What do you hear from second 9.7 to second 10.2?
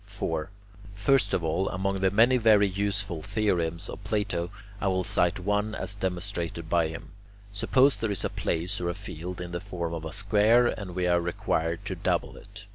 of a